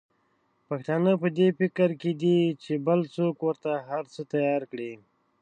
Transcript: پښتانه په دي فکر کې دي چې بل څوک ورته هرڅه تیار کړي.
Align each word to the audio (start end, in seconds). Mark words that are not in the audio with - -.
پښتانه 0.67 1.11
په 1.21 1.27
دي 1.37 1.47
فکر 1.59 1.89
کې 2.01 2.11
دي 2.21 2.39
چې 2.63 2.73
بل 2.87 2.99
څوک 3.15 3.35
ورته 3.47 3.71
هرڅه 3.89 4.21
تیار 4.33 4.61
کړي. 4.71 4.91